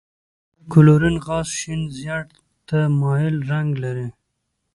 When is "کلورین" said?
0.71-1.15